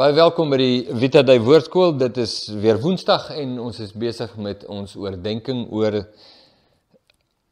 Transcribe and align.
Baie 0.00 0.14
welkom 0.16 0.48
by 0.48 0.56
die 0.56 0.94
Vita 0.96 1.20
Dei 1.20 1.34
Woordskool. 1.44 1.90
Dit 2.00 2.16
is 2.22 2.46
weer 2.62 2.78
Woensdag 2.80 3.26
en 3.36 3.58
ons 3.60 3.82
is 3.84 3.90
besig 3.92 4.30
met 4.40 4.62
ons 4.64 4.94
oordeenking 4.96 5.66
oor 5.76 5.98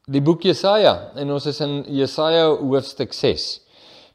die 0.08 0.22
boek 0.24 0.46
Jesaja 0.48 0.94
en 1.20 1.34
ons 1.34 1.44
is 1.52 1.60
in 1.60 1.74
Jesaja 1.98 2.46
hoofstuk 2.48 3.12
6. 3.12 3.44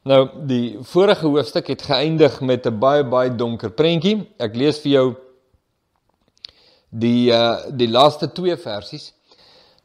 Nou, 0.09 0.17
die 0.49 0.79
vorige 0.95 1.29
hoofstuk 1.29 1.69
het 1.75 1.85
geëindig 1.85 2.41
met 2.41 2.65
'n 2.65 2.79
baie 2.79 3.05
baie 3.05 3.29
donker 3.29 3.69
prentjie. 3.69 4.25
Ek 4.39 4.55
lees 4.55 4.81
vir 4.81 4.91
jou 4.91 5.07
die 6.89 7.29
uh 7.29 7.69
die 7.69 7.91
laaste 7.91 8.33
twee 8.33 8.57
versies. 8.57 9.13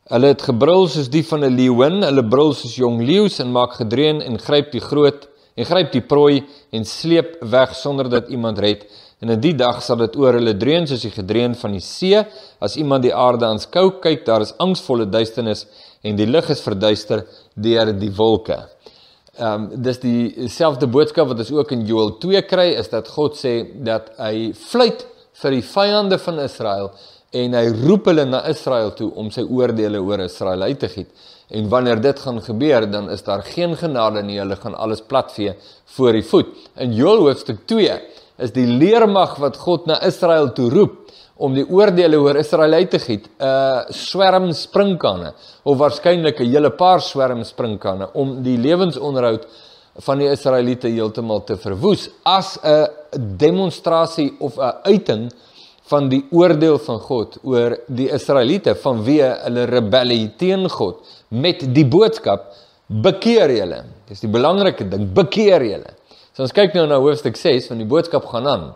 Hulle 0.09 0.33
het 0.33 0.41
gebrul 0.41 0.89
soos 0.89 1.11
die 1.11 1.23
van 1.23 1.45
'n 1.45 1.53
leeuwin, 1.53 2.03
hulle 2.03 2.25
brul 2.25 2.55
soos 2.55 2.77
jong 2.77 3.03
leeu's 3.05 3.41
en 3.41 3.53
maak 3.53 3.73
gedreun 3.73 4.23
en 4.23 4.39
gryp 4.39 4.73
die 4.73 4.81
groot 4.81 5.29
en 5.59 5.67
gryp 5.67 5.91
die 5.93 6.05
prooi 6.07 6.45
en 6.75 6.87
sleep 6.87 7.37
weg 7.51 7.75
sonder 7.75 8.09
dat 8.11 8.31
iemand 8.31 8.61
red. 8.63 8.87
En 9.19 9.33
in 9.35 9.41
die 9.43 9.55
dag 9.59 9.81
sal 9.83 9.99
dit 10.05 10.17
oor 10.21 10.39
hulle 10.39 10.55
dreun 10.55 10.87
soos 10.87 11.03
die 11.03 11.11
gedreun 11.11 11.57
van 11.59 11.75
die 11.75 11.83
see, 11.83 12.21
as 12.63 12.77
iemand 12.79 13.03
die 13.03 13.15
aarde 13.15 13.49
aanskou, 13.49 13.99
kyk, 14.05 14.23
daar 14.29 14.45
is 14.47 14.55
angsvolle 14.63 15.09
duisternis 15.11 15.67
en 16.07 16.19
die 16.19 16.29
lig 16.31 16.47
is 16.55 16.63
verduister 16.63 17.25
deur 17.59 17.91
die 17.99 18.13
wolke. 18.15 18.61
Ehm 19.39 19.69
um, 19.69 19.83
dis 19.83 20.01
dieselfde 20.03 20.87
boodskap 20.91 21.29
wat 21.31 21.43
ons 21.43 21.53
ook 21.55 21.75
in 21.75 21.85
Joël 21.87 22.17
2 22.23 22.43
kry, 22.51 22.73
is 22.79 22.91
dat 22.91 23.11
God 23.15 23.39
sê 23.39 23.61
dat 23.87 24.11
hy 24.19 24.51
fluit 24.55 25.05
vir 25.43 25.55
die 25.55 25.63
vyande 25.63 26.19
van 26.19 26.41
Israel 26.43 26.91
en 27.39 27.55
hy 27.55 27.67
roep 27.85 28.09
hulle 28.11 28.25
na 28.27 28.41
Israel 28.51 28.95
toe 28.99 29.11
om 29.21 29.29
sy 29.31 29.45
oordeele 29.45 30.01
oor 30.01 30.25
Israel 30.25 30.67
uit 30.71 30.81
te 30.83 30.91
giet. 30.91 31.11
En 31.49 31.69
wanneer 31.69 32.01
dit 32.01 32.19
gaan 32.21 32.43
gebeur, 32.43 32.91
dan 32.91 33.11
is 33.11 33.23
daar 33.25 33.43
geen 33.43 33.77
genade 33.77 34.23
nie. 34.23 34.39
Hulle 34.39 34.57
gaan 34.57 34.77
alles 34.77 35.01
platvee 35.01 35.55
voor 35.85 36.13
die 36.13 36.25
voet. 36.25 36.47
In 36.77 36.93
Joël 36.95 37.25
hoofstuk 37.25 37.65
2 37.65 38.01
is 38.37 38.53
die 38.53 38.67
leermag 38.67 39.39
wat 39.41 39.57
God 39.57 39.87
na 39.87 39.97
Israel 40.07 40.53
toe 40.53 40.69
roep 40.71 41.09
om 41.39 41.55
die 41.55 41.65
oordeele 41.71 42.19
oor 42.19 42.37
Israel 42.37 42.73
uit 42.73 42.91
te 42.91 42.99
giet, 42.99 43.27
'n 43.27 43.45
uh, 43.47 43.81
swerm 43.89 44.53
sprinkane 44.53 45.33
of 45.63 45.79
waarskynlik 45.79 46.41
'n 46.41 46.51
hele 46.51 46.71
paar 46.71 47.01
swerm 47.01 47.45
sprinkane 47.45 48.11
om 48.13 48.43
die 48.43 48.59
lewensonderhoud 48.59 49.47
van 50.05 50.19
die 50.19 50.31
Israeliete 50.31 50.89
heeltemal 50.89 51.45
te 51.45 51.57
verwoes 51.57 52.11
as 52.23 52.59
'n 52.63 52.89
demonstrasie 53.37 54.35
of 54.39 54.59
'n 54.59 54.75
uiting 54.83 55.31
van 55.89 56.09
die 56.13 56.23
oordeel 56.35 56.79
van 56.85 56.99
God 57.01 57.39
oor 57.43 57.77
die 57.89 58.09
Israeliete 58.13 58.75
vanweë 58.79 59.31
hulle 59.45 59.67
rebellie 59.71 60.29
teen 60.41 60.69
God 60.73 61.05
met 61.31 61.65
die 61.75 61.87
boodskap 61.89 62.51
bekeer 62.89 63.53
julle. 63.53 63.83
Dis 64.09 64.25
die 64.25 64.33
belangrike 64.33 64.87
ding, 64.89 65.09
bekeer 65.15 65.65
julle. 65.65 65.95
So 66.33 66.45
ons 66.47 66.55
kyk 66.57 66.77
nou 66.77 66.87
na 66.89 67.01
hoofstuk 67.03 67.37
6 67.37 67.71
van 67.71 67.81
die 67.81 67.89
boodskap 67.89 68.29
gaan 68.31 68.49
aan. 68.49 68.69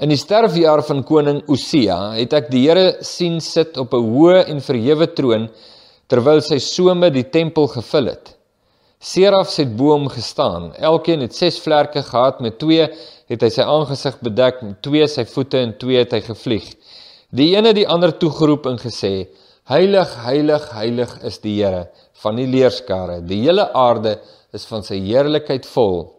In 0.00 0.08
die 0.08 0.20
sterfjaar 0.20 0.80
van 0.88 1.02
koning 1.04 1.42
Osia 1.52 2.14
het 2.16 2.32
ek 2.32 2.48
die 2.52 2.62
Here 2.64 3.02
sien 3.04 3.40
sit 3.44 3.76
op 3.76 3.92
'n 3.94 4.06
hoë 4.14 4.46
en 4.48 4.60
verhewe 4.64 5.06
troon 5.12 5.48
terwyl 6.08 6.40
sy 6.40 6.58
some 6.58 7.10
die 7.10 7.28
tempel 7.28 7.68
gevul 7.68 8.06
het. 8.06 8.39
Serafs 9.00 9.56
het 9.56 9.70
bo 9.78 9.94
hom 9.94 10.10
gestaan. 10.12 10.74
Elkeen 10.76 11.22
het 11.24 11.36
6 11.36 11.62
vlerke 11.64 12.02
gehad, 12.04 12.40
met 12.44 12.58
2 12.60 12.88
het 13.32 13.44
hy 13.46 13.48
sy 13.48 13.64
aangesig 13.64 14.18
bedek, 14.20 14.60
met 14.60 14.82
2 14.84 15.06
sy 15.08 15.24
voete 15.24 15.56
en 15.56 15.72
2 15.80 16.02
het 16.02 16.12
hy 16.12 16.20
gevlieg. 16.26 16.66
Die 17.32 17.54
een 17.54 17.64
het 17.64 17.78
die 17.78 17.88
ander 17.88 18.12
toegeroep 18.12 18.68
en 18.68 18.76
gesê: 18.82 19.30
Heilig, 19.70 20.12
heilig, 20.26 20.68
heilig 20.76 21.16
is 21.24 21.40
die 21.40 21.56
Here 21.62 21.86
van 22.20 22.36
die 22.36 22.46
leerskare. 22.50 23.22
Die 23.24 23.40
hele 23.46 23.70
aarde 23.72 24.18
is 24.52 24.68
van 24.68 24.84
sy 24.84 25.00
heerlikheid 25.00 25.64
vol. 25.72 26.10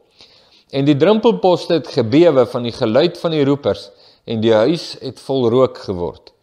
En 0.74 0.88
die 0.88 0.98
drempelposte 0.98 1.78
het 1.78 1.94
gebewe 1.94 2.48
van 2.50 2.66
die 2.66 2.74
geluid 2.74 3.19
van 3.22 3.36
die 3.36 3.46
roepers 3.46 3.92
en 4.25 4.42
die 4.42 4.56
huis 4.56 4.96
het 5.03 5.22
vol 5.22 5.52
rook 5.53 5.78
geword. 5.86 6.34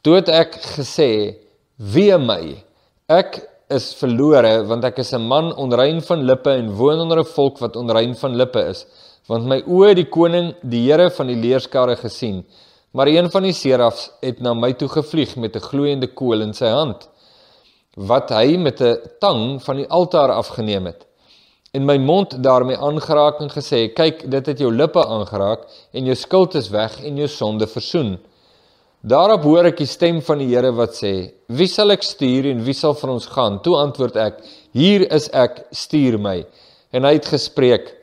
Toe 0.00 0.16
het 0.22 0.32
ek 0.32 0.56
gesê: 0.78 1.36
"Wee 1.76 2.16
my! 2.16 2.62
Ek 3.12 3.42
is 3.74 3.92
verlore 3.94 4.64
want 4.68 4.84
ek 4.84 4.98
is 4.98 5.12
'n 5.12 5.28
man 5.28 5.54
onrein 5.56 6.02
van 6.02 6.24
lippe 6.24 6.50
en 6.50 6.74
woon 6.80 7.00
onder 7.00 7.18
'n 7.20 7.32
volk 7.36 7.58
wat 7.58 7.76
onrein 7.76 8.14
van 8.14 8.36
lippe 8.36 8.60
is, 8.72 8.86
want 9.28 9.46
my 9.46 9.62
oë 9.66 9.94
die 9.94 10.08
koning, 10.08 10.54
die 10.62 10.90
Here 10.90 11.10
van 11.10 11.26
die 11.26 11.36
leerskare 11.36 11.96
gesien." 11.96 12.44
Maar 12.92 13.06
een 13.06 13.30
van 13.30 13.42
die 13.42 13.52
serafs 13.52 14.10
het 14.20 14.40
na 14.40 14.52
my 14.54 14.72
toe 14.72 14.88
gevlieg 14.88 15.36
met 15.36 15.56
'n 15.56 15.66
gloeiende 15.70 16.06
kool 16.06 16.40
in 16.40 16.52
sy 16.54 16.68
hand 16.68 17.08
wat 17.96 18.30
hy 18.30 18.56
met 18.56 18.80
'n 18.80 18.98
tang 19.20 19.62
van 19.62 19.76
die 19.76 19.88
altaar 19.88 20.32
afgeneem 20.32 20.86
het. 20.86 21.06
En 21.72 21.84
my 21.84 21.96
mond 21.98 22.42
daarmee 22.42 22.76
aangeraak 22.76 23.40
en 23.40 23.50
gesê: 23.50 23.92
"Kyk, 23.94 24.30
dit 24.30 24.46
het 24.46 24.58
jou 24.58 24.72
lippe 24.72 25.06
aangeraak 25.06 25.60
en 25.92 26.04
jou 26.04 26.14
skuld 26.14 26.54
is 26.54 26.68
weg 26.68 27.04
en 27.04 27.16
jou 27.16 27.28
sonde 27.28 27.66
versoen." 27.66 28.18
Daarop 29.02 29.42
hoor 29.42 29.66
ek 29.66 29.80
die 29.82 29.90
stem 29.90 30.20
van 30.22 30.38
die 30.38 30.46
Here 30.52 30.70
wat 30.78 30.94
sê: 30.94 31.32
"Wie 31.50 31.66
sal 31.66 31.90
ek 31.90 32.04
stuur 32.06 32.46
en 32.46 32.60
wie 32.62 32.74
sal 32.74 32.94
vir 32.94 33.10
ons 33.10 33.26
gaan?" 33.26 33.58
Toe 33.62 33.74
antwoord 33.74 34.16
ek: 34.16 34.34
"Hier 34.72 35.02
is 35.12 35.28
ek, 35.32 35.66
stuur 35.72 36.18
my." 36.18 36.44
En 36.92 37.02
hy 37.02 37.14
het 37.14 37.26
gespreek: 37.26 37.96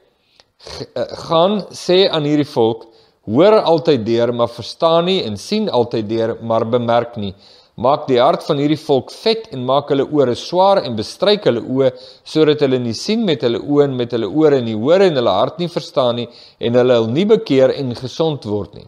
eh, 0.96 1.08
"Gaan 1.30 1.62
sê 1.72 2.10
aan 2.12 2.26
hierdie 2.26 2.52
volk: 2.52 2.88
Hoor 3.26 3.62
altyd 3.62 4.06
deur, 4.06 4.34
maar 4.34 4.50
verstaan 4.50 5.06
nie 5.06 5.24
en 5.24 5.38
sien 5.38 5.70
altyd 5.70 6.10
deur, 6.10 6.38
maar 6.42 6.66
bemerk 6.66 7.16
nie. 7.16 7.34
Maak 7.78 8.08
die 8.08 8.20
hart 8.20 8.44
van 8.44 8.58
hierdie 8.58 8.84
volk 8.88 9.12
vet 9.12 9.48
en 9.54 9.64
maak 9.66 9.90
hulle 9.90 10.04
ore 10.12 10.36
swaar 10.36 10.84
en 10.84 10.98
bestryk 10.98 11.46
hulle 11.46 11.62
oë 11.62 11.94
sodat 12.26 12.60
hulle 12.60 12.80
nie 12.80 12.94
sien 12.94 13.24
met 13.24 13.42
hulle 13.42 13.60
oë 13.60 13.84
en 13.86 13.96
met 13.96 14.12
hulle 14.12 14.28
ore 14.28 14.60
nie 14.62 14.76
hoor 14.76 15.02
en 15.02 15.16
hulle 15.16 15.30
hart 15.30 15.60
nie 15.60 15.70
verstaan 15.70 16.16
nie 16.16 16.28
en 16.60 16.74
hulle 16.74 16.94
hul 16.94 17.08
nie 17.08 17.26
bekeer 17.26 17.70
en 17.70 17.96
gesond 17.96 18.44
word 18.44 18.74
nie. 18.76 18.88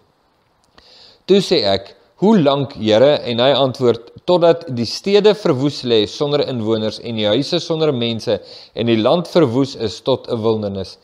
Toe 1.25 1.39
sê 1.39 1.63
ek: 1.63 1.95
"Hoe 2.21 2.37
lank, 2.39 2.73
Here?" 2.77 3.17
En 3.31 3.39
hy 3.39 3.51
antwoord: 3.57 4.11
"Totdat 4.29 4.67
die 4.77 4.85
stede 4.85 5.33
verwoes 5.33 5.81
lê 5.81 6.05
sonder 6.05 6.47
inwoners 6.47 6.99
en 6.99 7.15
die 7.17 7.25
huise 7.25 7.59
sonder 7.59 7.93
mense 7.93 8.35
en 8.73 8.85
die 8.85 8.97
land 9.01 9.27
verwoes 9.27 9.75
is 9.75 10.01
tot 10.05 10.29
'n 10.29 10.37
wildernis." 10.43 10.97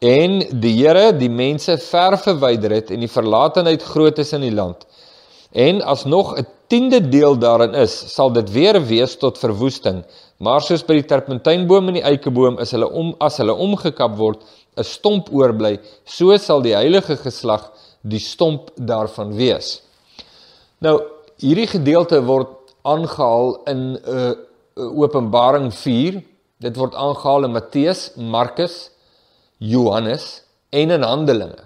En 0.00 0.38
die 0.60 0.72
Here 0.78 1.12
die 1.12 1.28
mense 1.28 1.78
ver 1.78 2.16
verwyder 2.18 2.70
het 2.70 2.90
en 2.90 3.00
die 3.00 3.08
verlatenheid 3.18 3.82
groot 3.82 4.18
is 4.18 4.32
in 4.32 4.40
die 4.40 4.54
land. 4.54 4.86
En 5.52 5.82
as 5.82 6.04
nog 6.04 6.34
'n 6.38 6.46
tiende 6.68 7.00
deel 7.08 7.36
daarin 7.38 7.74
is, 7.74 8.14
sal 8.14 8.32
dit 8.32 8.50
weer 8.52 8.80
wees 8.86 9.16
tot 9.16 9.38
verwoesting. 9.38 10.04
Maar 10.38 10.60
soos 10.60 10.84
by 10.84 10.94
die 10.94 11.08
terpentynboom 11.08 11.88
en 11.88 11.94
die 11.94 12.02
eikeboom 12.02 12.58
is 12.58 12.70
hulle 12.70 12.90
om 12.90 13.14
as 13.20 13.36
hulle 13.36 13.54
omgekap 13.54 14.16
word, 14.16 14.40
'n 14.76 14.84
stomp 14.84 15.28
oorbly, 15.32 15.78
so 16.04 16.36
sal 16.36 16.60
die 16.60 16.74
heilige 16.74 17.16
geslag 17.16 17.72
die 18.02 18.18
stomp 18.20 18.70
daarvan 18.76 19.36
wees. 19.36 19.82
Nou, 20.84 20.98
hierdie 21.40 21.68
gedeelte 21.70 22.18
word 22.26 22.74
aangehaal 22.84 23.54
in 23.70 23.78
'n 23.96 24.00
uh, 24.04 24.32
uh, 24.76 24.98
Openbaring 25.00 25.72
4. 25.72 26.20
Dit 26.60 26.76
word 26.76 26.94
aangehaal 26.94 27.44
in 27.44 27.52
Matteus, 27.52 28.10
Markus, 28.16 28.90
Johannes 29.58 30.42
en 30.70 30.90
in 30.90 31.02
Handelinge. 31.02 31.64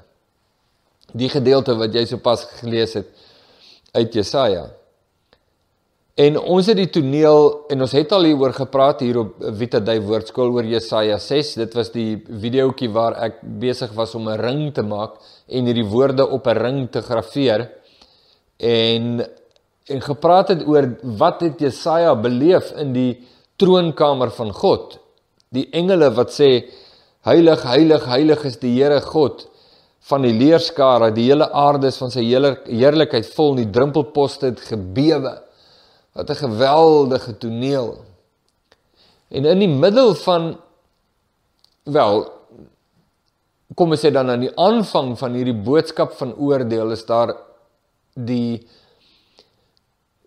Die 1.13 1.29
gedeelte 1.29 1.75
wat 1.75 1.95
jy 1.95 2.05
sopas 2.07 2.45
gelees 2.61 2.95
het 2.95 3.09
uit 3.93 4.15
Jesaja. 4.15 4.69
En 6.15 6.39
ons 6.39 6.67
het 6.67 6.77
die 6.77 6.91
toneel 6.91 7.67
en 7.71 7.83
ons 7.83 7.93
het 7.93 8.13
al 8.13 8.29
hieroor 8.29 8.53
gepraat 8.53 9.01
hier 9.01 9.19
op 9.19 9.43
Vita 9.59 9.81
Dei 9.81 9.99
Woordskool 10.01 10.53
oor 10.55 10.65
Jesaja 10.65 11.19
6. 11.19 11.55
Dit 11.55 11.75
was 11.75 11.91
die 11.91 12.23
videoetjie 12.29 12.91
waar 12.95 13.17
ek 13.19 13.43
besig 13.43 13.91
was 13.95 14.15
om 14.15 14.29
'n 14.29 14.39
ring 14.39 14.75
te 14.75 14.83
maak 14.83 15.19
en 15.49 15.67
hierdie 15.67 15.87
woorde 15.87 16.29
op 16.29 16.47
'n 16.47 16.59
ring 16.59 16.91
te 16.91 17.03
grafeer 17.03 17.80
en 18.61 19.27
en 19.91 20.01
gepraat 20.01 20.49
het 20.49 20.61
oor 20.69 20.87
wat 21.19 21.41
het 21.41 21.59
Jesaja 21.59 22.15
beleef 22.15 22.71
in 22.79 22.93
die 22.95 23.27
troonkamer 23.59 24.31
van 24.31 24.53
God. 24.55 25.01
Die 25.51 25.67
engele 25.75 26.13
wat 26.15 26.31
sê 26.31 26.51
Heilig, 27.21 27.63
heilig, 27.69 28.05
heilig 28.09 28.45
is 28.49 28.55
die 28.63 28.71
Here 28.79 29.01
God 29.05 29.43
van 30.09 30.25
die 30.25 30.33
leerskare. 30.33 31.11
Die 31.13 31.27
hele 31.29 31.51
aarde 31.53 31.91
is 31.91 31.99
van 32.01 32.13
sy 32.13 32.23
heerlikheid 32.25 33.29
vol. 33.37 33.59
Die 33.59 33.69
drempelposte 33.69 34.49
het 34.49 34.63
gebewe. 34.65 35.35
Wat 36.17 36.31
'n 36.31 36.41
geweldige 36.49 37.37
toneel. 37.39 37.99
En 39.29 39.45
in 39.45 39.59
die 39.59 39.69
middel 39.69 40.15
van 40.15 40.57
wel 41.85 42.33
kom 43.75 43.91
ons 43.91 44.01
sê 44.01 44.11
dan 44.11 44.31
aan 44.31 44.41
die 44.41 44.57
aanvang 44.57 45.19
van 45.19 45.35
hierdie 45.35 45.63
boodskap 45.63 46.13
van 46.13 46.35
oordeel 46.35 46.91
is 46.91 47.07
daar 47.07 47.37
die 48.15 48.67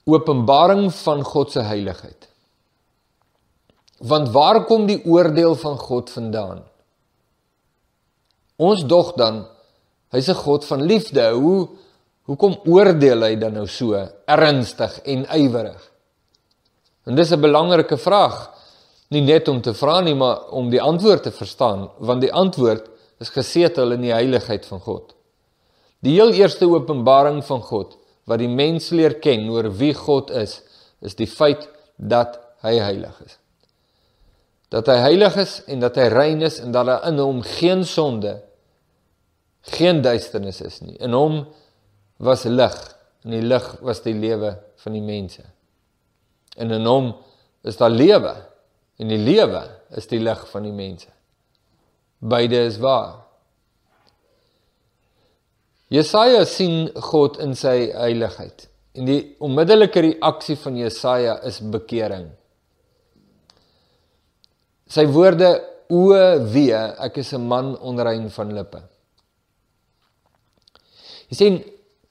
openbaring 0.04 0.90
van 0.94 1.24
God 1.24 1.52
se 1.52 1.64
heiligheid. 1.64 2.28
Want 4.04 4.34
waar 4.36 4.64
kom 4.68 4.86
die 4.86 5.00
oordeel 5.06 5.56
van 5.56 5.78
God 5.80 6.12
vandaan? 6.12 6.64
Ons 8.60 8.84
dog 8.86 9.14
dan 9.20 9.46
hy's 10.12 10.30
'n 10.30 10.44
God 10.44 10.66
van 10.66 10.82
liefde. 10.82 11.32
Hoe 11.32 11.70
hoekom 12.24 12.60
oordeel 12.66 13.22
hy 13.22 13.36
dan 13.36 13.54
nou 13.54 13.68
so 13.68 13.94
ernstig 14.26 15.00
en 15.04 15.26
ywerig? 15.26 15.92
En 17.06 17.16
dis 17.16 17.32
'n 17.32 17.42
belangrike 17.42 17.98
vraag. 17.98 18.52
Nie 19.10 19.22
net 19.22 19.48
om 19.48 19.62
te 19.62 19.74
vra 19.74 20.02
nie, 20.02 20.16
maar 20.16 20.50
om 20.50 20.70
die 20.70 20.82
antwoord 20.82 21.24
te 21.24 21.32
verstaan, 21.32 21.90
want 21.98 22.22
die 22.22 22.34
antwoord 22.34 22.90
is 23.20 23.30
gesetel 23.30 23.92
in 23.92 24.02
die 24.02 24.14
heiligheid 24.14 24.66
van 24.66 24.80
God. 24.80 25.14
Die 26.04 26.18
heel 26.18 26.34
eerste 26.36 26.68
openbaring 26.68 27.42
van 27.48 27.62
God 27.64 27.98
wat 28.28 28.40
die 28.40 28.52
mens 28.52 28.90
leer 28.96 29.18
ken 29.24 29.50
oor 29.52 29.70
wie 29.80 29.94
God 29.96 30.32
is, 30.32 30.62
is 31.04 31.16
die 31.20 31.28
feit 31.28 31.66
dat 31.96 32.38
hy 32.64 32.78
heilig 32.80 33.16
is. 33.26 33.38
Dat 34.72 34.88
hy 34.90 34.96
heilig 35.04 35.36
is 35.44 35.58
en 35.70 35.84
dat 35.84 36.00
hy 36.00 36.08
rein 36.12 36.44
is 36.44 36.60
en 36.64 36.72
dat 36.76 36.88
daar 36.88 37.08
in 37.10 37.20
hom 37.22 37.42
geen 37.60 37.84
sonde, 37.88 38.38
geen 39.76 40.02
duisternis 40.04 40.62
is 40.64 40.80
nie. 40.84 40.96
In 41.04 41.16
hom 41.16 41.44
was 42.24 42.48
lig 42.48 42.78
en 43.24 43.36
die 43.36 43.44
lig 43.44 43.68
was 43.84 44.02
die 44.04 44.16
lewe 44.16 44.56
van 44.84 44.96
die 44.96 45.04
mense. 45.04 45.44
En 46.60 46.72
in 46.72 46.88
hom 46.88 47.14
is 47.64 47.80
daar 47.80 47.94
lewe 47.94 48.34
en 49.00 49.12
die 49.12 49.20
lewe 49.20 49.64
is 49.96 50.08
die 50.12 50.20
lig 50.24 50.42
van 50.52 50.68
die 50.68 50.76
mense. 50.76 51.12
Beide 52.24 52.66
is 52.68 52.80
waar. 52.84 53.24
Jesaja 55.90 56.46
sien 56.46 56.90
God 56.96 57.40
in 57.44 57.56
sy 57.56 57.92
heiligheid. 57.92 58.68
En 58.94 59.10
die 59.10 59.36
onmiddellike 59.42 60.02
reaksie 60.06 60.56
van 60.62 60.78
Jesaja 60.78 61.40
is 61.48 61.60
bekering. 61.60 62.30
Sy 64.88 65.06
woorde 65.10 65.56
o 65.90 66.14
wee, 66.54 66.82
ek 67.06 67.18
is 67.18 67.34
'n 67.34 67.48
man 67.48 67.76
onrein 67.78 68.30
van 68.30 68.54
lippe. 68.54 68.82
Jy 71.30 71.36
sien 71.36 71.64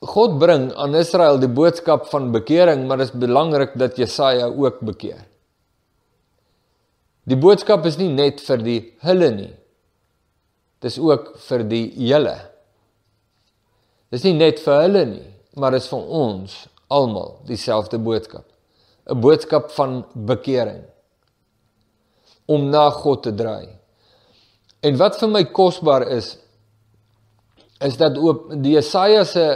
God 0.03 0.39
bring 0.39 0.73
aan 0.75 0.95
Israel 0.95 1.39
die 1.39 1.49
boodskap 1.49 2.09
van 2.11 2.33
bekering, 2.33 2.87
maar 2.87 2.99
dit 2.99 3.07
is 3.07 3.21
belangrik 3.21 3.79
dat 3.79 3.97
Jesaja 3.97 4.47
ook 4.47 4.81
bekeer. 4.81 5.27
Die 7.25 7.37
boodskap 7.37 7.87
is 7.87 7.99
nie 7.99 8.11
net 8.11 8.41
vir 8.41 8.57
die 8.59 8.81
hulle 9.07 9.31
nie. 9.31 9.53
Dis 10.83 10.99
ook 10.99 11.37
vir 11.39 11.63
die 11.63 11.85
julle. 12.09 12.35
Dis 14.13 14.25
nie 14.27 14.37
net 14.37 14.61
vir 14.61 14.83
hulle 14.85 15.05
nie, 15.09 15.29
maar 15.57 15.75
is 15.77 15.89
vir 15.89 16.03
ons 16.23 16.57
almal 16.93 17.39
dieselfde 17.49 17.99
boodskap. 17.99 18.45
'n 19.09 19.21
Boodskap 19.21 19.71
van 19.73 20.05
bekering 20.15 20.85
om 22.47 22.69
na 22.71 22.91
God 22.91 23.23
te 23.23 23.33
draai. 23.35 23.69
En 24.83 24.97
wat 24.97 25.19
vir 25.21 25.29
my 25.29 25.45
kosbaar 25.45 26.07
is 26.19 26.37
is 27.83 27.97
dat 27.97 28.19
op 28.19 28.53
die 28.63 28.77
Jesaja 28.77 29.25
se 29.25 29.47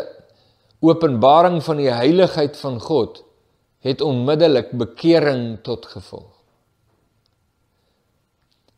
openbaring 0.81 1.61
van 1.63 1.77
die 1.77 1.93
heiligheid 1.93 2.57
van 2.57 2.81
God 2.81 3.23
het 3.87 4.01
onmiddellik 4.01 4.73
bekering 4.73 5.63
tot 5.63 5.87
gevolg. 5.87 6.33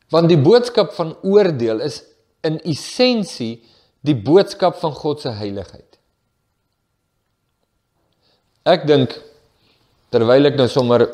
Want 0.09 0.29
die 0.29 0.41
boodskap 0.41 0.93
van 0.93 1.15
oordeel 1.25 1.81
is 1.85 2.03
in 2.45 2.59
essensie 2.61 3.63
die 4.05 4.15
boodskap 4.15 4.79
van 4.79 4.93
God 4.95 5.23
se 5.23 5.33
heiligheid. 5.35 5.97
Ek 8.69 8.85
dink 8.87 9.15
terwyl 10.13 10.49
ek 10.49 10.59
nou 10.59 10.67
sommer 10.71 11.07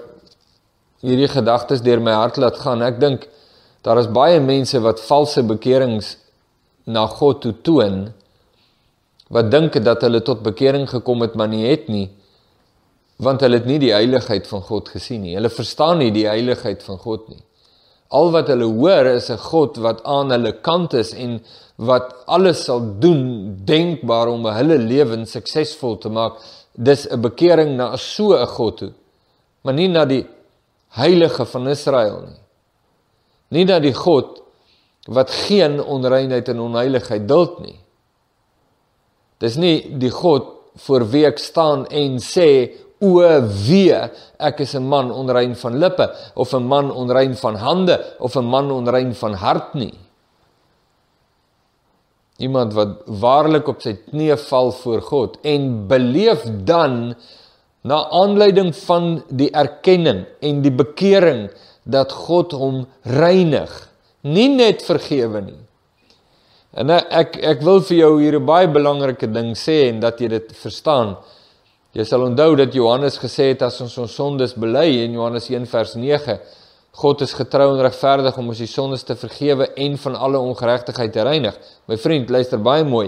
hierdie 1.06 1.30
gedagtes 1.30 1.84
deur 1.86 2.02
my 2.02 2.16
hart 2.18 2.38
laat 2.42 2.60
gaan, 2.62 2.84
ek 2.86 3.00
dink 3.02 3.26
daar 3.86 4.00
is 4.02 4.10
baie 4.10 4.40
mense 4.42 4.80
wat 4.82 5.02
valse 5.06 5.44
bekerings 5.46 6.16
na 6.86 7.06
God 7.10 7.42
toe 7.44 7.54
toon 7.66 8.08
wat 9.34 9.50
dink 9.50 9.78
dat 9.86 10.06
hulle 10.06 10.22
tot 10.26 10.44
bekering 10.46 10.86
gekom 10.90 11.26
het 11.26 11.36
maar 11.38 11.50
nie 11.50 11.66
het 11.66 11.90
nie 11.90 12.08
want 13.22 13.42
hulle 13.46 13.62
het 13.62 13.68
nie 13.70 13.80
die 13.80 13.94
heiligheid 13.96 14.48
van 14.50 14.64
God 14.68 14.90
gesien 14.92 15.22
nie. 15.24 15.38
Hulle 15.38 15.50
verstaan 15.54 16.02
nie 16.04 16.12
die 16.12 16.26
heiligheid 16.28 16.82
van 16.84 16.98
God 17.00 17.30
nie. 17.32 17.45
Al 18.16 18.32
wat 18.32 18.48
hulle 18.52 18.68
hoor 18.80 19.06
is 19.12 19.30
'n 19.30 19.42
God 19.52 19.78
wat 19.86 20.04
aan 20.04 20.32
hulle 20.32 20.54
kant 20.68 20.94
is 20.94 21.12
en 21.14 21.42
wat 21.76 22.14
alles 22.26 22.64
sal 22.66 22.82
doen 23.00 23.24
denkbaar 23.66 24.28
om 24.28 24.46
hulle 24.46 24.78
lewens 24.78 25.32
suksesvol 25.32 25.98
te 25.98 26.10
maak. 26.10 26.34
Dis 26.74 27.08
'n 27.08 27.22
bekering 27.22 27.76
na 27.78 27.98
so 27.98 28.34
'n 28.34 28.48
God 28.48 28.78
toe. 28.78 28.94
Maar 29.64 29.74
nie 29.74 29.88
na 29.88 30.06
die 30.06 30.26
heilige 30.90 31.46
van 31.46 31.68
Israel 31.68 32.22
nie. 32.22 32.42
Nie 33.50 33.66
na 33.66 33.80
die 33.80 33.94
God 33.94 34.42
wat 35.08 35.30
geen 35.30 35.84
onreinheid 35.84 36.50
en 36.50 36.60
onheiligheid 36.60 37.28
duld 37.28 37.60
nie. 37.60 37.80
Dis 39.40 39.56
nie 39.56 39.98
die 40.00 40.10
God 40.10 40.48
voor 40.76 41.06
wie 41.12 41.26
ek 41.26 41.40
staan 41.40 41.86
en 41.88 42.18
sê 42.20 42.72
o 43.06 43.42
wee 43.68 44.00
ek 44.40 44.60
is 44.66 44.76
'n 44.76 44.88
man 44.88 45.12
onrein 45.12 45.56
van 45.56 45.80
lippe 45.80 46.06
of 46.36 46.54
'n 46.54 46.64
man 46.64 46.92
onrein 46.92 47.36
van 47.36 47.56
hande 47.56 47.96
of 48.20 48.36
'n 48.36 48.46
man 48.46 48.72
onrein 48.72 49.14
van 49.16 49.34
hart 49.34 49.74
nie. 49.74 49.94
Iemand 52.38 52.74
wat 52.74 52.90
waarlik 53.06 53.68
op 53.68 53.82
sy 53.82 53.94
knieë 53.94 54.38
val 54.38 54.72
voor 54.72 55.02
God 55.02 55.38
en 55.44 55.88
beleef 55.88 56.44
dan 56.66 57.16
na 57.82 58.10
aanleiding 58.10 58.76
van 58.76 59.24
die 59.30 59.52
erkenning 59.52 60.26
en 60.42 60.62
die 60.62 60.72
bekering 60.72 61.50
dat 61.84 62.12
God 62.12 62.52
hom 62.52 62.88
reinig, 63.04 63.90
nie 64.22 64.50
net 64.50 64.82
vergewe 64.84 65.42
nie, 65.42 65.66
En 66.76 66.92
ek 66.92 67.38
ek 67.40 67.62
wil 67.64 67.80
vir 67.88 67.98
jou 67.98 68.12
hier 68.20 68.36
'n 68.36 68.46
baie 68.46 68.68
belangrike 68.68 69.32
ding 69.32 69.56
sê 69.56 69.88
en 69.90 70.00
dat 70.00 70.20
jy 70.20 70.28
dit 70.28 70.52
verstaan. 70.52 71.16
Jy 71.96 72.04
sal 72.04 72.26
onthou 72.26 72.58
dat 72.60 72.74
Johannes 72.76 73.16
gesê 73.24 73.54
het 73.54 73.62
as 73.64 73.78
ons 73.80 73.94
ons 74.04 74.16
sondes 74.20 74.52
bely 74.60 75.06
in 75.06 75.14
Johannes 75.16 75.46
1 75.48 75.64
vers 75.72 75.94
9, 75.96 76.34
God 77.00 77.24
is 77.24 77.36
getrou 77.38 77.70
en 77.72 77.84
regverdig 77.86 78.36
om 78.42 78.52
ons 78.52 78.60
die 78.60 78.68
sondes 78.68 79.08
te 79.08 79.16
vergewe 79.16 79.70
en 79.80 79.96
van 80.04 80.18
alle 80.28 80.42
ongeregtigheid 80.44 81.16
te 81.16 81.24
reinig. 81.24 81.56
My 81.88 81.96
vriend, 81.96 82.36
luister 82.36 82.60
baie 82.60 82.84
mooi. 82.84 83.06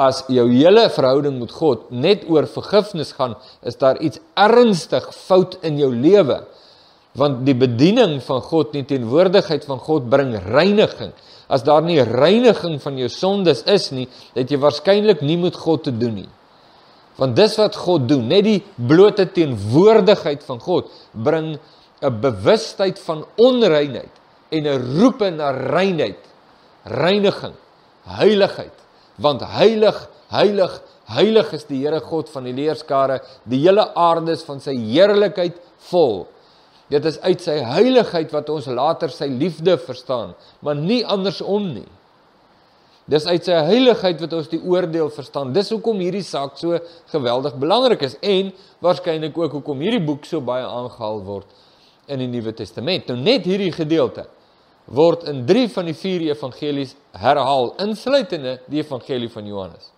As 0.00 0.24
jou 0.32 0.46
hele 0.48 0.86
verhouding 0.96 1.36
met 1.42 1.52
God 1.52 1.90
net 1.92 2.24
oor 2.24 2.48
vergifnis 2.48 3.12
gaan, 3.20 3.36
is 3.68 3.76
daar 3.76 4.00
iets 4.00 4.24
ernstig 4.32 5.12
fout 5.12 5.60
in 5.68 5.76
jou 5.84 5.92
lewe. 5.92 6.40
Want 7.20 7.44
die 7.44 7.58
bediening 7.68 8.16
van 8.24 8.40
God, 8.48 8.72
die 8.72 8.88
teenwoordigheid 8.88 9.68
van 9.68 9.84
God 9.84 10.08
bring 10.08 10.38
reiniging 10.48 11.12
as 11.52 11.68
daar 11.68 11.84
nie 11.84 12.00
reiniging 12.00 12.80
van 12.80 12.96
jou 12.96 13.12
sondes 13.12 13.66
is 13.68 13.90
nie, 13.92 14.08
dat 14.32 14.48
jy 14.48 14.56
waarskynlik 14.56 15.20
nie 15.20 15.36
met 15.36 15.66
God 15.68 15.84
te 15.84 15.92
doen 15.92 16.22
nie. 16.24 16.30
Want 17.16 17.36
dis 17.36 17.56
wat 17.60 17.76
God 17.76 18.08
doen, 18.08 18.26
net 18.28 18.44
die 18.44 18.60
blote 18.76 19.26
teenwoordigheid 19.32 20.44
van 20.48 20.60
God 20.60 20.90
bring 21.12 21.58
'n 22.02 22.20
bewustheid 22.20 22.98
van 22.98 23.24
onreinheid 23.36 24.10
en 24.50 24.66
'n 24.66 24.98
roepe 24.98 25.30
na 25.30 25.50
reinheid, 25.50 26.18
reiniging, 26.84 27.54
heiligheid, 28.04 28.74
want 29.16 29.40
heilig, 29.40 30.08
heilig, 30.28 30.82
heilig 31.04 31.52
is 31.52 31.64
die 31.64 31.84
Here 31.84 32.00
God 32.00 32.30
van 32.30 32.44
die 32.44 32.52
leerskare, 32.52 33.20
die 33.44 33.60
hele 33.60 33.94
aarde 33.94 34.32
is 34.32 34.42
van 34.42 34.60
sy 34.60 34.74
heerlikheid 34.74 35.56
vol. 35.90 36.26
Dit 36.88 37.04
is 37.04 37.20
uit 37.20 37.40
sy 37.40 37.58
heiligheid 37.64 38.32
wat 38.32 38.48
ons 38.48 38.66
later 38.66 39.10
sy 39.10 39.26
liefde 39.26 39.78
verstaan, 39.78 40.34
maar 40.60 40.74
nie 40.74 41.06
andersom 41.06 41.72
nie. 41.74 41.88
Dis 43.10 43.24
uit 43.26 43.42
sy 43.42 43.56
heiligheid 43.66 44.20
wat 44.22 44.34
ons 44.36 44.50
die 44.52 44.60
oordeel 44.62 45.10
verstaan. 45.10 45.50
Dis 45.54 45.72
hoekom 45.74 45.98
hierdie 45.98 46.22
saak 46.22 46.54
so 46.60 46.78
geweldig 47.10 47.56
belangrik 47.58 48.04
is 48.06 48.14
en 48.22 48.52
waarskynlik 48.84 49.38
ook 49.38 49.58
hoekom 49.58 49.82
hierdie 49.82 50.04
boek 50.04 50.28
so 50.28 50.40
baie 50.44 50.62
aangehaal 50.62 51.18
word 51.26 51.48
in 52.06 52.22
die 52.22 52.30
Nuwe 52.30 52.54
Testament. 52.54 53.10
Nou 53.10 53.18
net 53.18 53.48
hierdie 53.48 53.72
gedeelte 53.74 54.28
word 54.86 55.26
in 55.30 55.42
3 55.46 55.66
van 55.74 55.90
die 55.90 55.96
4 55.98 56.28
evangelies 56.30 56.94
herhaal, 57.18 57.72
insluitende 57.82 58.60
die 58.70 58.82
evangelie 58.82 59.30
van 59.30 59.50
Johannes. 59.50 59.90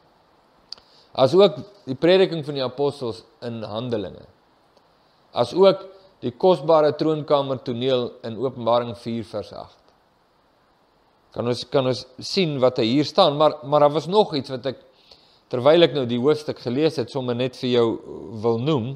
As 1.14 1.34
ook 1.36 1.60
die 1.86 1.96
prediking 1.96 2.42
van 2.44 2.56
die 2.58 2.64
apostels 2.64 3.22
in 3.44 3.62
Handelinge. 3.68 4.24
As 5.32 5.54
ook 5.54 5.86
die 6.24 6.32
kosbare 6.32 6.94
troonkamer 6.96 7.60
toneel 7.64 8.10
in 8.24 8.38
Openbaring 8.40 8.96
4 8.96 9.24
vers 9.28 9.52
8. 9.52 9.83
Kan 11.34 11.48
ons 11.50 11.64
kan 11.70 11.86
ons 11.90 12.04
sien 12.22 12.58
wat 12.62 12.78
hy 12.78 12.86
hier 12.92 13.08
staan, 13.08 13.36
maar 13.36 13.58
maar 13.62 13.86
daar 13.86 13.94
was 13.96 14.06
nog 14.10 14.34
iets 14.38 14.52
wat 14.54 14.66
ek 14.70 14.82
terwyl 15.50 15.86
ek 15.86 15.94
nou 15.94 16.04
die 16.08 16.20
hoofstuk 16.20 16.60
gelees 16.62 16.96
het 16.98 17.10
sommer 17.10 17.36
net 17.36 17.56
vir 17.58 17.70
jou 17.70 17.88
wil 18.42 18.60
noem. 18.62 18.92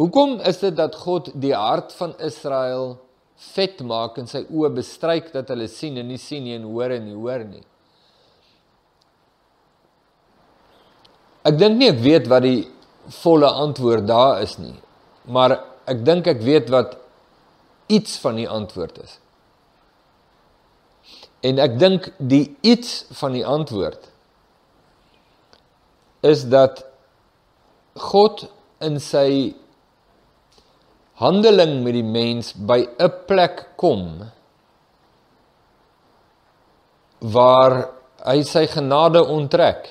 Hoekom 0.00 0.38
is 0.48 0.62
dit 0.62 0.76
dat 0.76 0.94
God 0.96 1.32
die 1.38 1.54
hart 1.54 1.92
van 1.98 2.14
Israel 2.18 2.96
vet 3.52 3.82
maak 3.84 4.16
en 4.18 4.30
sy 4.30 4.44
oë 4.48 4.70
bestryk 4.78 5.32
dat 5.34 5.50
hulle 5.52 5.68
sien 5.68 5.98
en 5.98 6.08
nie 6.08 6.20
sien 6.20 6.44
nie 6.46 6.56
en 6.56 6.64
hoor 6.70 6.94
en 6.94 7.04
nie 7.06 7.18
hoor 7.18 7.44
nie? 7.44 7.64
Ek 11.42 11.58
dink 11.58 11.78
nie 11.78 11.90
ek 11.90 12.00
weet 12.00 12.30
wat 12.30 12.46
die 12.46 12.62
volle 13.22 13.50
antwoord 13.50 14.06
daar 14.06 14.40
is 14.44 14.56
nie 14.62 14.78
maar 15.24 15.58
ek 15.86 16.02
dink 16.04 16.26
ek 16.26 16.42
weet 16.42 16.70
wat 16.70 16.96
iets 17.92 18.16
van 18.22 18.38
die 18.38 18.48
antwoord 18.48 18.98
is. 19.02 19.18
En 21.42 21.58
ek 21.58 21.78
dink 21.78 22.08
die 22.18 22.44
iets 22.62 23.04
van 23.18 23.34
die 23.34 23.46
antwoord 23.46 24.06
is 26.22 26.44
dat 26.46 26.84
God 27.98 28.44
in 28.82 29.00
sy 29.02 29.54
handeling 31.22 31.80
met 31.82 31.96
die 31.98 32.06
mens 32.06 32.52
by 32.54 32.84
'n 32.86 33.10
plek 33.26 33.64
kom 33.76 34.30
waar 37.22 37.90
hy 38.26 38.42
sy 38.46 38.66
genade 38.66 39.22
onttrek 39.26 39.90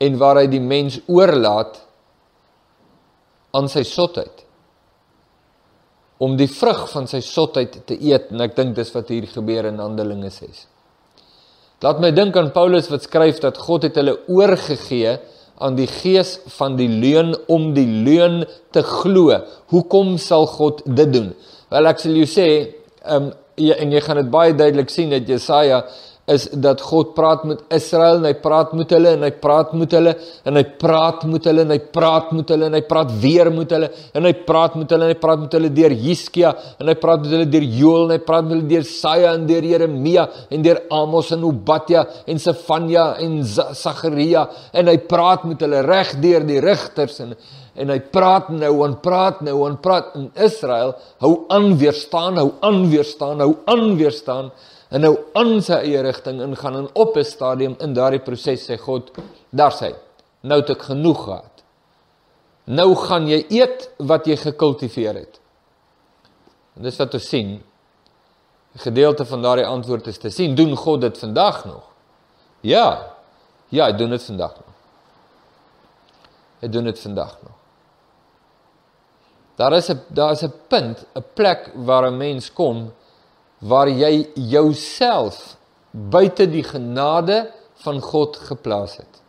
en 0.00 0.18
waar 0.18 0.40
hy 0.40 0.46
die 0.46 0.60
mens 0.60 1.00
oorlaat 1.06 1.80
aan 3.52 3.68
sy 3.68 3.84
sotheid 3.88 4.44
om 6.22 6.36
die 6.38 6.50
vrug 6.50 6.84
van 6.92 7.08
sy 7.10 7.20
sotheid 7.24 7.80
te 7.88 7.96
eet 7.98 8.30
en 8.30 8.44
ek 8.44 8.54
dink 8.58 8.76
dis 8.76 8.92
wat 8.94 9.10
hier 9.10 9.26
gebeur 9.30 9.66
in 9.72 9.80
Handelinge 9.82 10.30
6. 10.30 10.66
Laat 11.82 11.98
my 12.02 12.12
dink 12.14 12.36
aan 12.38 12.52
Paulus 12.54 12.86
wat 12.92 13.08
skryf 13.08 13.40
dat 13.42 13.58
God 13.58 13.88
het 13.88 13.98
hulle 13.98 14.14
oorgegee 14.30 15.16
aan 15.62 15.74
die 15.78 15.88
gees 15.90 16.36
van 16.58 16.76
die 16.78 16.88
leuen 16.88 17.34
om 17.50 17.72
die 17.74 17.86
leuen 18.06 18.44
te 18.74 18.84
glo. 18.86 19.34
Hoekom 19.74 20.14
sal 20.22 20.46
God 20.50 20.84
dit 20.86 21.10
doen? 21.10 21.32
Wel 21.74 21.90
ek 21.90 22.02
sal 22.02 22.18
jou 22.18 22.28
sê, 22.28 22.48
ehm 23.02 23.30
um, 23.30 23.38
en 23.62 23.90
jy 23.92 24.00
gaan 24.00 24.16
dit 24.16 24.30
baie 24.32 24.54
duidelik 24.56 24.88
sien 24.90 25.10
dat 25.12 25.28
Jesaja 25.28 25.82
is 26.30 26.44
dat 26.54 26.80
God 26.86 27.14
praat 27.16 27.42
met 27.44 27.62
Israel 27.74 28.20
en 28.20 28.28
hy 28.28 28.34
praat 28.38 28.70
met 28.78 28.92
hulle 28.94 29.10
en 29.16 29.24
hy 29.26 29.30
praat 29.42 29.72
met 29.74 29.94
hulle 29.96 30.12
en 30.46 30.58
hy 30.60 30.62
praat 30.78 31.24
met 31.26 31.48
hulle 31.50 31.64
en 31.64 31.72
hy 31.74 31.78
praat 31.96 32.28
met 32.30 32.52
hulle 32.54 32.68
en 32.68 32.76
hy 32.78 32.82
praat 32.86 33.14
weer 33.24 33.50
met 33.50 33.74
hulle 33.74 33.88
en 34.14 34.28
hy 34.28 34.32
praat 34.46 34.76
met 34.78 34.94
hulle 34.94 35.08
en 35.08 35.10
hy 35.10 35.18
praat 35.24 35.42
met 35.42 35.56
hulle 35.58 35.72
deur 35.74 35.94
Hiskia 36.04 36.52
en 36.78 36.92
hy 36.92 36.94
praat 37.02 37.24
met 37.24 37.34
hulle 37.34 37.48
deur 37.50 37.66
Joël 37.80 38.06
en 38.06 38.14
hy 38.14 38.20
praat 38.28 38.46
met 38.46 38.54
hulle 38.54 38.70
deur 38.70 38.86
Saia 38.86 39.32
en 39.34 39.48
deur 39.50 39.66
Jeremia 39.66 40.28
en 40.54 40.62
deur 40.68 40.84
Amos 40.94 41.32
en 41.34 41.48
Obadja 41.48 42.04
en 42.30 42.42
Sefanja 42.46 43.08
en 43.24 43.40
Sagaria 43.82 44.46
en 44.78 44.92
hy 44.92 44.98
praat 45.10 45.48
met 45.50 45.66
hulle 45.66 45.82
reg 45.88 46.14
deur 46.22 46.46
die 46.46 46.62
rigters 46.62 47.18
en 47.26 47.34
en 47.74 47.88
hy 47.88 48.00
praat 48.00 48.48
nou 48.48 48.84
en 48.84 48.98
praat 49.00 49.40
nou 49.40 49.56
en 49.68 49.78
praat 49.80 50.14
in 50.18 50.30
Israel 50.34 50.94
hou 51.24 51.32
aan 51.48 51.76
weerstaan 51.80 52.36
hou 52.36 52.50
aan 52.60 52.90
weerstaan 52.90 53.40
hou 53.40 53.54
aan 53.64 53.96
weerstaan 53.96 54.50
en 54.92 55.00
nou 55.06 55.12
aan 55.38 55.56
sy 55.64 55.78
eie 55.86 56.02
rigting 56.04 56.42
ingaan 56.44 56.76
en 56.82 56.88
op 56.92 57.16
'n 57.16 57.24
stadium 57.24 57.74
in 57.80 57.94
daardie 57.94 58.20
proses 58.20 58.68
sê 58.68 58.76
God, 58.78 59.10
daar 59.50 59.72
sê, 59.72 59.94
nou 60.40 60.60
het 60.60 60.70
ek 60.70 60.82
genoeg 60.82 61.24
gehad. 61.24 61.62
Nou 62.64 62.94
gaan 62.94 63.26
jy 63.28 63.46
eet 63.48 63.90
wat 63.98 64.26
jy 64.26 64.36
gekultiveer 64.36 65.14
het. 65.14 65.40
En 66.76 66.82
dis 66.82 66.96
wat 66.96 67.14
ons 67.14 67.28
sien. 67.28 67.62
'n 68.74 68.78
Gedeelte 68.78 69.24
van 69.24 69.42
daardie 69.42 69.66
antwoord 69.66 70.06
is 70.06 70.18
te 70.18 70.30
sien, 70.30 70.54
doen 70.54 70.76
God 70.76 71.00
dit 71.00 71.18
vandag 71.18 71.64
nog? 71.64 71.84
Ja. 72.60 73.16
Ja, 73.68 73.86
hy 73.86 73.96
doen 73.96 74.10
dit 74.10 74.22
vandag 74.22 74.54
nog. 74.54 74.74
Hy 76.60 76.68
doen 76.68 76.84
dit 76.84 77.00
vandag 77.00 77.38
nog. 77.42 77.61
Daar 79.56 79.72
is 79.72 79.90
'n 79.90 80.00
daar 80.08 80.32
is 80.32 80.42
'n 80.42 80.52
punt, 80.68 81.04
'n 81.14 81.24
plek 81.34 81.70
waar 81.74 82.10
'n 82.10 82.16
mens 82.16 82.52
kom 82.52 82.92
waar 83.58 83.88
jy 83.88 84.28
jouself 84.34 85.56
buite 85.90 86.50
die 86.50 86.64
genade 86.64 87.52
van 87.84 88.00
God 88.00 88.36
geplaas 88.36 88.96
het. 88.96 89.20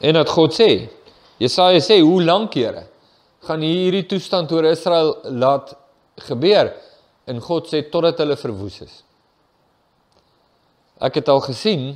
En 0.00 0.16
dat 0.16 0.28
God 0.28 0.54
sê, 0.56 0.88
Jesaja 1.36 1.80
sê, 1.80 2.00
hoe 2.00 2.22
lank 2.24 2.54
Here 2.56 2.86
gaan 3.44 3.60
hierdie 3.64 4.06
toestand 4.08 4.52
oor 4.52 4.64
Israel 4.68 5.16
laat 5.24 5.74
gebeur? 6.28 6.72
En 7.28 7.40
God 7.40 7.68
sê 7.68 7.82
totdat 7.88 8.18
hulle 8.18 8.36
verwoes 8.36 8.80
is. 8.84 9.02
Ek 11.00 11.20
het 11.20 11.28
al 11.32 11.40
gesien 11.44 11.94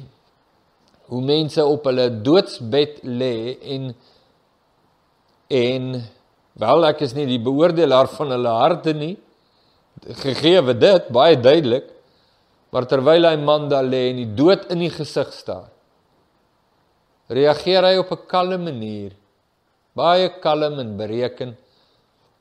hoe 1.12 1.20
mense 1.24 1.64
op 1.64 1.84
hulle 1.88 2.08
doodsbed 2.24 3.02
lê 3.04 3.56
en 3.74 3.90
en 5.54 6.02
Wel 6.54 6.86
ek 6.86 7.02
is 7.02 7.14
nie 7.16 7.26
die 7.26 7.40
beoordelaar 7.42 8.06
van 8.14 8.30
hulle 8.36 8.52
harte 8.54 8.94
nie. 8.94 9.16
Gegeewe 10.22 10.76
dit 10.78 11.10
baie 11.14 11.34
duidelik. 11.38 11.88
Maar 12.74 12.86
terwyl 12.90 13.26
hy 13.26 13.34
man 13.42 13.66
daar 13.70 13.86
lê 13.86 14.08
en 14.10 14.20
die 14.22 14.30
dood 14.38 14.68
in 14.74 14.80
die 14.82 14.90
gesig 14.90 15.28
staar, 15.30 15.68
reageer 17.30 17.86
hy 17.86 18.00
op 18.00 18.10
'n 18.10 18.26
kalme 18.26 18.58
manier. 18.58 19.12
Baie 19.94 20.28
kalm 20.42 20.80
en 20.82 20.96
bereken 20.96 21.56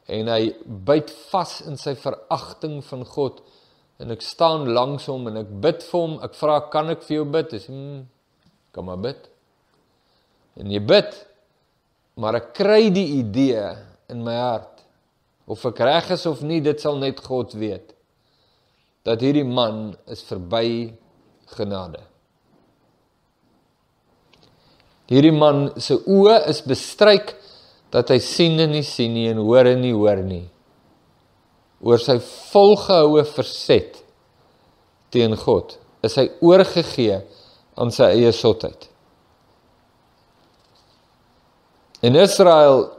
en 0.08 0.28
hy 0.28 0.56
byt 0.66 1.12
vas 1.30 1.62
in 1.62 1.78
sy 1.78 1.94
veragting 1.96 2.82
van 2.84 3.06
God 3.06 3.44
en 4.00 4.12
ek 4.12 4.22
staan 4.22 4.74
langs 4.74 5.06
hom 5.06 5.28
en 5.28 5.38
ek 5.38 5.62
bid 5.62 5.84
vir 5.84 6.00
hom. 6.00 6.20
Ek 6.24 6.34
vra, 6.34 6.60
"Kan 6.72 6.90
ek 6.90 7.04
vir 7.04 7.16
jou 7.18 7.26
bid?" 7.26 7.52
Hy 7.52 7.60
sê, 7.60 7.70
"Hm, 7.70 8.06
kom 8.74 8.86
maar 8.86 8.98
bid." 8.98 9.30
En 10.58 10.72
jy 10.72 10.80
bid, 10.80 11.26
maar 12.20 12.38
ek 12.40 12.54
kry 12.58 12.88
die 12.94 13.20
idee 13.20 13.66
in 14.12 14.24
my 14.26 14.36
hart. 14.38 14.84
Of 15.50 15.66
ek 15.68 15.82
reg 15.84 16.12
is 16.16 16.26
of 16.30 16.42
nie, 16.46 16.62
dit 16.64 16.80
sal 16.80 17.00
net 17.02 17.20
God 17.26 17.56
weet. 17.58 17.92
Dat 19.04 19.24
hierdie 19.24 19.48
man 19.48 19.92
is 20.12 20.24
verby 20.28 20.94
genade. 21.58 22.04
Hierdie 25.12 25.34
man 25.36 25.68
se 25.84 25.98
oë 26.00 26.40
is 26.50 26.62
bestryk 26.66 27.36
dat 27.94 28.10
hy 28.10 28.18
sien 28.24 28.56
en 28.64 28.72
nie 28.74 28.86
sien 28.88 29.12
nie 29.14 29.28
en 29.30 29.42
hoor 29.44 29.68
en 29.74 29.84
nie 29.84 29.94
hoor 29.94 30.24
nie. 30.26 30.46
Oor 31.84 32.00
sy 32.00 32.16
volgehoue 32.24 33.26
verset 33.28 34.00
teen 35.14 35.36
God 35.38 35.76
is 36.04 36.16
hy 36.20 36.30
oorgegee 36.44 37.20
aan 37.80 37.92
sy 37.94 38.10
eie 38.16 38.32
sotheid. 38.36 38.88
In 42.04 42.16
Israel 42.20 42.90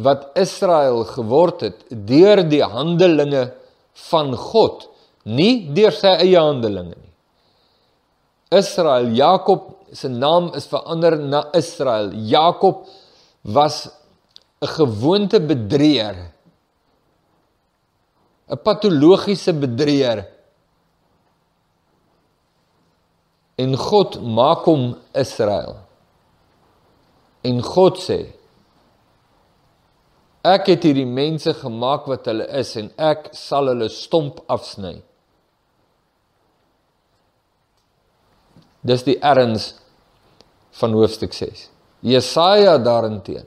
wat 0.00 0.30
Israel 0.38 1.02
geword 1.04 1.60
het 1.66 1.82
deur 2.08 2.40
die 2.48 2.62
handelinge 2.64 3.50
van 4.08 4.32
God, 4.38 4.86
nie 5.28 5.68
deur 5.76 5.92
sy 5.92 6.14
eie 6.22 6.40
handelinge 6.40 6.94
nie. 6.94 7.10
Israel, 8.56 9.10
Jakob 9.14 9.66
se 9.92 10.08
naam 10.08 10.48
is 10.58 10.68
verander 10.70 11.18
na 11.18 11.42
Israel. 11.54 12.12
Jakob 12.14 12.86
was 13.42 13.90
'n 14.62 14.66
gewoonte 14.66 15.40
bedrieër. 15.40 16.16
'n 18.48 18.58
patologiese 18.62 19.52
bedrieër. 19.52 20.26
En 23.56 23.76
God 23.76 24.20
maak 24.22 24.64
hom 24.64 24.96
Israel. 25.12 25.89
En 27.46 27.62
God 27.64 28.00
sê 28.02 28.20
Ek 30.40 30.70
het 30.72 30.86
hierdie 30.88 31.08
mense 31.08 31.52
gemaak 31.52 32.06
wat 32.08 32.24
hulle 32.30 32.46
is 32.56 32.72
en 32.80 32.88
ek 32.96 33.28
sal 33.36 33.68
hulle 33.68 33.90
stomp 33.92 34.38
afsny. 34.48 34.94
Dis 38.80 39.04
die 39.04 39.18
erns 39.20 39.74
van 40.80 40.96
hoofstuk 40.96 41.36
6. 41.36 41.66
Jesaja 42.00 42.78
daarenteen 42.80 43.44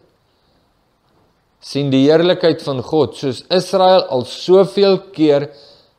sien 1.63 1.89
die 1.89 2.03
heerlikheid 2.03 2.61
van 2.61 2.83
God 2.85 3.17
soos 3.17 3.41
Israel 3.49 4.03
al 4.13 4.27
soveel 4.29 4.99
keer 5.15 5.47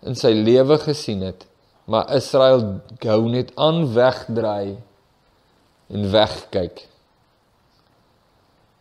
in 0.04 0.14
sy 0.14 0.30
lewe 0.36 0.76
gesien 0.82 1.24
het, 1.24 1.46
maar 1.90 2.12
Israel 2.14 2.82
gou 3.02 3.22
net 3.32 3.50
aan 3.58 3.86
wegdraai 3.96 4.76
en 5.90 6.10
wegkyk. 6.12 6.84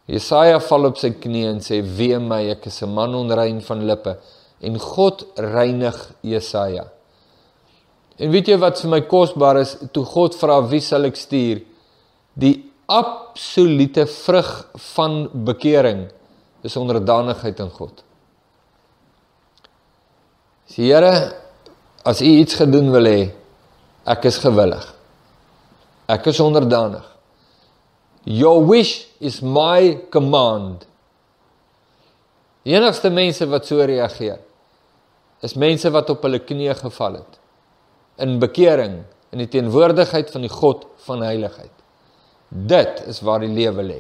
Jesaja 0.10 0.60
val 0.60 0.90
op 0.90 0.98
sy 1.00 1.14
knie 1.16 1.46
en 1.48 1.62
sê: 1.64 1.82
"Wee 1.82 2.20
my, 2.20 2.50
ek 2.52 2.68
is 2.68 2.82
'n 2.84 2.94
man 2.94 3.16
onrein 3.16 3.62
van 3.62 3.86
lippe." 3.88 4.18
En 4.62 4.80
God 4.80 5.26
reinig 5.36 6.14
Jesaja. 6.22 6.88
En 8.18 8.32
weet 8.32 8.48
jy 8.48 8.58
wat 8.58 8.80
vir 8.82 8.90
my 8.90 9.02
kosbaar 9.02 9.58
is, 9.58 9.78
toe 9.92 10.06
God 10.06 10.36
vra 10.36 10.62
wie 10.62 10.82
sal 10.82 11.06
ek 11.06 11.16
stuur? 11.16 11.62
Die 12.34 12.72
absolute 12.88 14.06
vrug 14.06 14.68
van 14.96 15.30
bekering 15.46 16.12
is 16.64 16.78
onderdanigheid 16.78 17.60
aan 17.60 17.70
God. 17.70 18.04
Sê 20.68 20.88
Here, 20.88 21.34
as 22.06 22.22
U 22.22 22.26
iets 22.26 22.56
gedoen 22.56 22.92
wil 22.92 23.06
hê, 23.06 23.32
ek 24.06 24.26
is 24.26 24.38
gewillig. 24.38 24.86
Ek 26.08 26.26
is 26.28 26.40
onderdanig. 26.40 27.13
Your 28.24 28.64
wish 28.64 29.08
is 29.20 29.42
my 29.42 30.00
command. 30.10 30.86
Die 32.64 32.72
enigste 32.76 33.12
mense 33.12 33.48
wat 33.52 33.68
so 33.68 33.84
reageer 33.84 34.40
is 35.44 35.58
mense 35.60 35.90
wat 35.92 36.08
op 36.14 36.24
hulle 36.24 36.40
knieë 36.40 36.78
geval 36.80 37.18
het 37.20 37.40
in 38.24 38.38
bekering 38.40 39.02
in 39.34 39.42
die 39.42 39.50
teenwoordigheid 39.52 40.30
van 40.32 40.46
die 40.46 40.52
God 40.54 40.86
van 41.04 41.26
heiligheid. 41.26 41.74
Dit 42.48 43.02
is 43.10 43.20
waar 43.26 43.44
die 43.44 43.52
lewe 43.52 43.84
lê. 43.84 44.00